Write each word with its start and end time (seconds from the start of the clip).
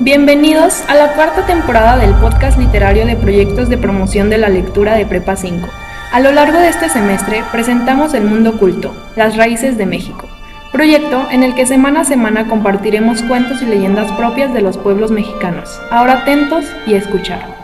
Bienvenidos 0.00 0.82
a 0.88 0.96
la 0.96 1.14
cuarta 1.14 1.46
temporada 1.46 1.96
del 1.96 2.12
podcast 2.14 2.58
literario 2.58 3.06
de 3.06 3.14
proyectos 3.14 3.68
de 3.68 3.78
promoción 3.78 4.28
de 4.28 4.38
la 4.38 4.48
lectura 4.48 4.96
de 4.96 5.06
Prepa 5.06 5.36
5. 5.36 5.68
A 6.10 6.18
lo 6.18 6.32
largo 6.32 6.58
de 6.58 6.68
este 6.68 6.88
semestre 6.88 7.44
presentamos 7.52 8.12
El 8.12 8.24
Mundo 8.24 8.50
Oculto, 8.50 8.92
las 9.14 9.36
raíces 9.36 9.78
de 9.78 9.86
México, 9.86 10.26
proyecto 10.72 11.28
en 11.30 11.44
el 11.44 11.54
que 11.54 11.64
semana 11.64 12.00
a 12.00 12.04
semana 12.04 12.48
compartiremos 12.48 13.22
cuentos 13.22 13.62
y 13.62 13.66
leyendas 13.66 14.10
propias 14.14 14.52
de 14.52 14.62
los 14.62 14.78
pueblos 14.78 15.12
mexicanos. 15.12 15.80
Ahora 15.92 16.22
atentos 16.22 16.64
y 16.88 16.94
escuchar. 16.94 17.54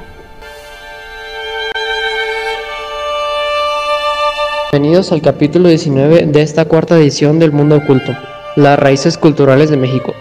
Bienvenidos 4.71 5.11
al 5.11 5.21
capítulo 5.21 5.69
19 5.69 6.27
de 6.27 6.43
esta 6.43 6.65
cuarta 6.65 6.97
edición 6.97 7.41
del 7.41 7.51
Mundo 7.51 7.79
Oculto, 7.79 8.17
las 8.55 8.79
raíces 8.79 9.19
culturales 9.19 9.69
de 9.69 9.77
México. 9.77 10.15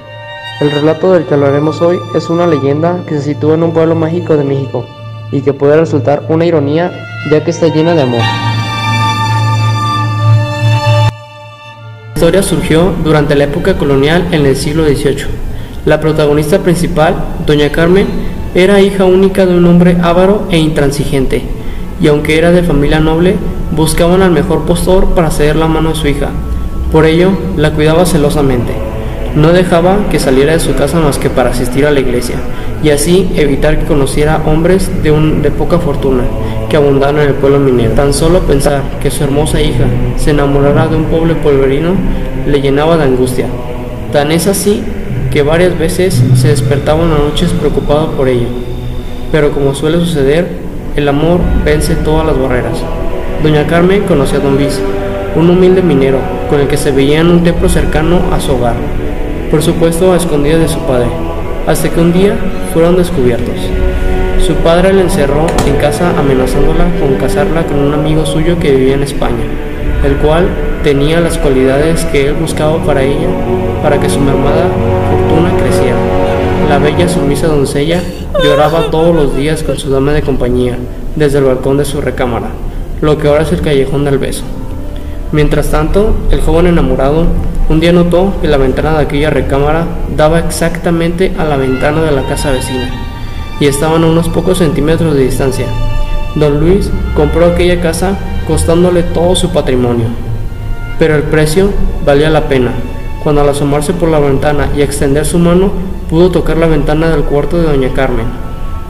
El 0.60 0.72
relato 0.72 1.14
del 1.14 1.24
que 1.24 1.36
hablaremos 1.36 1.82
hoy 1.82 1.98
es 2.14 2.30
una 2.30 2.46
leyenda 2.46 3.06
que 3.08 3.16
se 3.16 3.34
sitúa 3.34 3.54
en 3.54 3.64
un 3.64 3.72
pueblo 3.72 3.96
mágico 3.96 4.36
de 4.36 4.44
México 4.44 4.86
y 5.32 5.40
que 5.40 5.54
puede 5.54 5.78
resultar 5.78 6.24
una 6.28 6.46
ironía 6.46 6.92
ya 7.32 7.42
que 7.46 7.52
está 7.52 7.68
llena 7.68 7.96
de 7.96 8.02
amor. 8.02 8.20
La 11.10 12.14
historia 12.14 12.44
surgió 12.44 12.92
durante 13.06 13.36
la 13.36 13.46
época 13.46 13.78
colonial 13.78 14.28
en 14.34 14.46
el 14.46 14.58
siglo 14.58 14.84
XVIII. 14.84 15.28
La 15.86 16.02
protagonista 16.02 16.60
principal, 16.60 17.16
Doña 17.46 17.72
Carmen, 17.72 18.08
era 18.54 18.82
hija 18.82 19.06
única 19.06 19.46
de 19.46 19.56
un 19.56 19.66
hombre 19.66 19.96
avaro 20.02 20.46
e 20.52 20.58
intransigente, 20.58 21.42
y 22.02 22.10
aunque 22.10 22.38
era 22.38 22.52
de 22.52 22.64
familia 22.64 23.00
noble, 23.00 23.38
buscaban 23.72 24.22
al 24.22 24.32
mejor 24.32 24.66
postor 24.66 25.14
para 25.16 25.32
ceder 25.32 25.56
la 25.56 25.70
mano 25.70 25.92
a 25.92 25.96
su 25.96 26.10
hija. 26.10 26.32
Por 26.92 27.06
ello, 27.06 27.32
la 27.56 27.72
cuidaba 27.72 28.06
celosamente. 28.06 28.89
No 29.36 29.54
dejaba 29.54 29.98
que 30.10 30.18
saliera 30.18 30.54
de 30.54 30.60
su 30.60 30.74
casa 30.74 31.00
más 31.00 31.20
que 31.20 31.30
para 31.30 31.52
asistir 31.52 31.86
a 31.86 31.92
la 31.92 32.00
iglesia, 32.00 32.36
y 32.84 32.90
así 32.90 33.30
evitar 33.36 33.78
que 33.78 33.86
conociera 33.86 34.42
hombres 34.46 34.90
de, 35.04 35.12
un, 35.12 35.42
de 35.42 35.52
poca 35.52 35.78
fortuna 35.78 36.24
que 36.70 36.78
abundaban 36.78 37.20
en 37.20 37.28
el 37.30 37.34
pueblo 37.36 37.60
minero. 37.60 37.94
Tan 37.94 38.14
solo 38.14 38.40
pensar 38.40 38.82
que 39.02 39.12
su 39.12 39.24
hermosa 39.24 39.62
hija 39.62 39.86
se 40.18 40.32
enamorara 40.32 40.88
de 40.88 40.96
un 40.96 41.06
pobre 41.06 41.36
polverino 41.36 41.92
le 42.48 42.62
llenaba 42.62 42.98
de 42.98 43.04
angustia. 43.04 43.46
Tan 44.12 44.32
es 44.32 44.48
así 44.48 44.84
que 45.32 45.44
varias 45.44 45.78
veces 45.78 46.24
se 46.36 46.48
despertaba 46.48 47.04
en 47.04 47.12
las 47.12 47.20
noches 47.20 47.52
preocupado 47.52 48.12
por 48.12 48.28
ello. 48.28 48.48
Pero 49.32 49.52
como 49.52 49.76
suele 49.76 50.00
suceder, 50.00 50.48
el 50.96 51.08
amor 51.08 51.40
vence 51.64 51.96
todas 51.96 52.26
las 52.26 52.40
barreras. 52.40 52.80
Doña 53.44 53.68
Carmen 53.68 54.04
conocía 54.04 54.40
a 54.40 54.42
don 54.42 54.56
Luis, 54.56 54.80
un 55.36 55.50
humilde 55.50 55.84
minero 55.84 56.18
con 56.50 56.60
el 56.60 56.68
que 56.68 56.78
se 56.78 56.92
veía 56.92 57.20
en 57.20 57.28
un 57.28 57.44
templo 57.44 57.70
cercano 57.70 58.20
a 58.32 58.40
su 58.40 58.54
hogar 58.54 58.76
por 59.50 59.64
supuesto 59.64 60.14
a 60.14 60.18
escondidas 60.18 60.60
de 60.60 60.68
su 60.68 60.80
padre, 60.82 61.08
hasta 61.66 61.90
que 61.90 62.00
un 62.00 62.14
día 62.14 62.36
fueron 62.74 62.96
descubiertos. 62.96 63.56
Su 64.46 64.54
padre 64.56 64.94
la 64.94 65.02
encerró 65.02 65.48
en 65.66 65.76
casa 65.78 66.12
amenazándola 66.18 66.86
con 67.00 67.16
casarla 67.16 67.64
con 67.64 67.80
un 67.80 67.94
amigo 67.94 68.26
suyo 68.26 68.60
que 68.60 68.72
vivía 68.72 68.94
en 68.94 69.04
España, 69.04 69.44
el 70.06 70.16
cual 70.18 70.48
tenía 70.84 71.20
las 71.20 71.38
cualidades 71.38 72.06
que 72.06 72.28
él 72.28 72.36
buscaba 72.36 72.78
para 72.84 73.04
ella, 73.04 73.28
para 73.82 74.00
que 74.00 74.10
su 74.10 74.20
mermada 74.20 74.68
fortuna 75.10 75.52
creciera. 75.58 75.98
La 76.70 76.78
bella 76.78 77.10
sumisa 77.10 77.48
doncella 77.48 78.02
lloraba 78.44 78.92
todos 78.92 79.16
los 79.16 79.36
días 79.36 79.64
con 79.64 79.78
su 79.78 79.90
dama 79.90 80.14
de 80.14 80.22
compañía 80.22 80.78
desde 81.16 81.40
el 81.40 81.46
balcón 81.46 81.78
de 81.78 81.86
su 81.86 82.02
recámara, 82.02 82.50
lo 83.02 83.18
que 83.18 83.28
ahora 83.28 83.44
es 83.44 83.52
el 83.52 83.62
callejón 83.62 84.06
del 84.06 84.20
beso. 84.20 84.44
Mientras 85.32 85.70
tanto, 85.70 86.16
el 86.32 86.42
joven 86.42 86.68
enamorado 86.68 87.28
un 87.70 87.80
día 87.80 87.92
notó 87.92 88.34
que 88.42 88.48
la 88.48 88.58
ventana 88.58 88.94
de 88.94 89.04
aquella 89.04 89.30
recámara 89.30 89.86
daba 90.18 90.40
exactamente 90.40 91.36
a 91.38 91.44
la 91.44 91.56
ventana 91.56 92.02
de 92.02 92.12
la 92.12 92.24
casa 92.24 92.50
vecina 92.52 92.90
y 93.60 93.68
estaban 93.68 94.04
a 94.04 94.08
unos 94.08 94.28
pocos 94.28 94.58
centímetros 94.58 95.14
de 95.14 95.26
distancia. 95.26 95.68
Don 96.34 96.60
Luis 96.60 96.90
compró 97.16 97.46
aquella 97.46 97.80
casa 97.80 98.18
costándole 98.48 99.04
todo 99.04 99.36
su 99.36 99.52
patrimonio, 99.52 100.08
pero 100.98 101.16
el 101.16 101.24
precio 101.24 101.70
valía 102.04 102.32
la 102.32 102.48
pena. 102.48 102.72
Cuando 103.24 103.42
al 103.42 103.50
asomarse 103.50 103.94
por 103.94 104.10
la 104.10 104.20
ventana 104.20 104.70
y 104.76 104.82
extender 104.82 105.26
su 105.26 105.38
mano, 105.38 105.72
pudo 106.10 106.32
tocar 106.32 106.58
la 106.58 106.66
ventana 106.66 107.10
del 107.10 107.24
cuarto 107.24 107.58
de 107.58 107.68
doña 107.68 107.94
Carmen. 107.94 108.26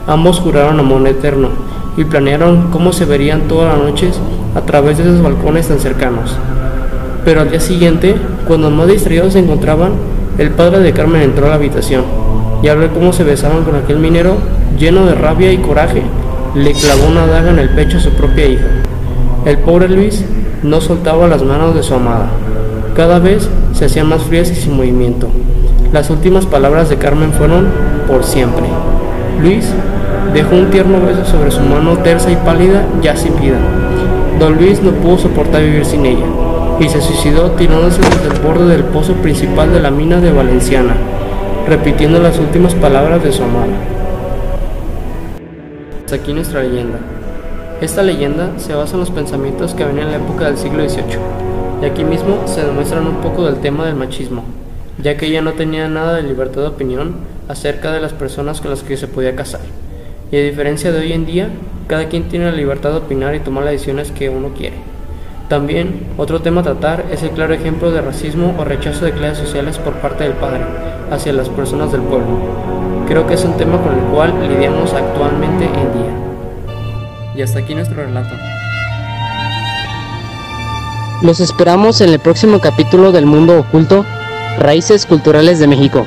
Ambos 0.06 0.40
juraron 0.40 0.80
amor 0.80 1.06
eterno 1.06 1.50
y 1.96 2.04
planearon 2.04 2.70
cómo 2.70 2.92
se 2.92 3.04
verían 3.04 3.42
todas 3.42 3.76
las 3.76 3.86
noches 3.86 4.18
a 4.54 4.60
través 4.62 4.98
de 4.98 5.04
esos 5.04 5.22
balcones 5.22 5.68
tan 5.68 5.78
cercanos. 5.78 6.36
Pero 7.24 7.42
al 7.42 7.50
día 7.50 7.60
siguiente, 7.60 8.16
cuando 8.46 8.70
más 8.70 8.88
distraídos 8.88 9.34
se 9.34 9.40
encontraban, 9.40 9.92
el 10.38 10.50
padre 10.50 10.80
de 10.80 10.92
Carmen 10.92 11.22
entró 11.22 11.46
a 11.46 11.50
la 11.50 11.54
habitación 11.56 12.04
y 12.62 12.68
al 12.68 12.78
ver 12.78 12.90
cómo 12.90 13.12
se 13.12 13.24
besaban 13.24 13.64
con 13.64 13.74
aquel 13.74 13.98
minero, 13.98 14.36
lleno 14.78 15.06
de 15.06 15.14
rabia 15.14 15.52
y 15.52 15.58
coraje, 15.58 16.02
le 16.54 16.72
clavó 16.72 17.08
una 17.08 17.26
daga 17.26 17.50
en 17.50 17.58
el 17.58 17.70
pecho 17.70 17.98
a 17.98 18.00
su 18.00 18.10
propia 18.10 18.46
hija. 18.46 18.66
El 19.44 19.58
pobre 19.58 19.88
Luis 19.88 20.24
no 20.62 20.80
soltaba 20.80 21.28
las 21.28 21.42
manos 21.42 21.74
de 21.74 21.82
su 21.82 21.94
amada. 21.94 22.28
Cada 22.94 23.18
vez 23.18 23.48
se 23.72 23.86
hacían 23.86 24.08
más 24.08 24.22
frías 24.22 24.50
y 24.50 24.54
sin 24.54 24.76
movimiento. 24.76 25.28
Las 25.92 26.10
últimas 26.10 26.46
palabras 26.46 26.90
de 26.90 26.96
Carmen 26.96 27.32
fueron 27.32 27.68
por 28.06 28.24
siempre. 28.24 28.64
Luis 29.42 29.72
dejó 30.32 30.54
un 30.54 30.70
tierno 30.70 31.00
beso 31.00 31.24
sobre 31.24 31.50
su 31.50 31.60
mano 31.60 31.98
tersa 31.98 32.30
y 32.30 32.36
pálida, 32.36 32.84
ya 33.02 33.16
sin 33.16 33.38
vida. 33.40 33.58
Don 34.38 34.56
Luis 34.56 34.82
no 34.82 34.92
pudo 34.92 35.18
soportar 35.18 35.62
vivir 35.62 35.84
sin 35.84 36.06
ella 36.06 36.26
y 36.80 36.88
se 36.88 37.00
suicidó 37.00 37.50
tirándose 37.52 38.00
desde 38.00 38.34
el 38.34 38.40
borde 38.40 38.66
del 38.66 38.84
pozo 38.84 39.12
principal 39.14 39.72
de 39.72 39.80
la 39.80 39.90
mina 39.90 40.18
de 40.20 40.32
Valenciana, 40.32 40.94
repitiendo 41.68 42.20
las 42.20 42.38
últimas 42.38 42.74
palabras 42.74 43.22
de 43.22 43.32
su 43.32 43.42
amada. 43.42 43.66
Hasta 46.04 46.16
aquí 46.16 46.32
nuestra 46.32 46.62
leyenda. 46.62 46.98
Esta 47.82 48.02
leyenda 48.02 48.52
se 48.56 48.74
basa 48.74 48.94
en 48.94 49.00
los 49.00 49.10
pensamientos 49.10 49.74
que 49.74 49.84
venían 49.84 50.06
en 50.06 50.12
la 50.12 50.18
época 50.18 50.46
del 50.46 50.56
siglo 50.56 50.88
XVIII, 50.88 51.18
y 51.82 51.84
aquí 51.84 52.04
mismo 52.04 52.42
se 52.46 52.64
demuestran 52.64 53.06
un 53.06 53.16
poco 53.16 53.44
del 53.44 53.56
tema 53.56 53.84
del 53.84 53.94
machismo, 53.94 54.44
ya 55.02 55.18
que 55.18 55.26
ella 55.26 55.42
no 55.42 55.52
tenía 55.52 55.86
nada 55.88 56.14
de 56.14 56.22
libertad 56.22 56.62
de 56.62 56.68
opinión 56.68 57.16
acerca 57.48 57.92
de 57.92 58.00
las 58.00 58.14
personas 58.14 58.60
con 58.62 58.70
las 58.70 58.82
que 58.82 58.96
se 58.96 59.06
podía 59.06 59.36
casar. 59.36 59.60
Y 60.32 60.36
a 60.36 60.42
diferencia 60.42 60.92
de 60.92 61.00
hoy 61.00 61.12
en 61.12 61.26
día, 61.26 61.48
cada 61.88 62.08
quien 62.08 62.28
tiene 62.28 62.44
la 62.44 62.52
libertad 62.52 62.90
de 62.90 62.98
opinar 62.98 63.34
y 63.34 63.40
tomar 63.40 63.64
las 63.64 63.72
decisiones 63.72 64.12
que 64.12 64.30
uno 64.30 64.50
quiere. 64.56 64.76
También, 65.48 66.06
otro 66.16 66.40
tema 66.40 66.60
a 66.60 66.64
tratar 66.64 67.06
es 67.10 67.24
el 67.24 67.30
claro 67.30 67.52
ejemplo 67.52 67.90
de 67.90 68.00
racismo 68.00 68.54
o 68.56 68.64
rechazo 68.64 69.04
de 69.04 69.12
clases 69.12 69.44
sociales 69.44 69.78
por 69.78 69.94
parte 69.94 70.22
del 70.22 70.34
padre 70.34 70.60
hacia 71.10 71.32
las 71.32 71.48
personas 71.48 71.90
del 71.90 72.02
pueblo. 72.02 72.38
Creo 73.08 73.26
que 73.26 73.34
es 73.34 73.44
un 73.44 73.56
tema 73.56 73.82
con 73.82 73.98
el 73.98 74.04
cual 74.04 74.32
lidiamos 74.48 74.92
actualmente 74.92 75.64
en 75.64 75.72
día. 75.72 77.34
Y 77.34 77.42
hasta 77.42 77.58
aquí 77.58 77.74
nuestro 77.74 77.96
relato. 77.96 78.36
Los 81.22 81.40
esperamos 81.40 82.00
en 82.00 82.10
el 82.10 82.20
próximo 82.20 82.60
capítulo 82.60 83.10
del 83.10 83.26
Mundo 83.26 83.58
Oculto, 83.58 84.06
Raíces 84.60 85.06
Culturales 85.06 85.58
de 85.58 85.66
México. 85.66 86.06